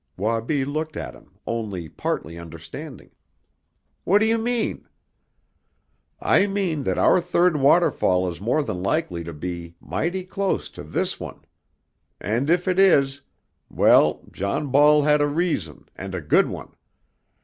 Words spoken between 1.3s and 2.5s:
only partly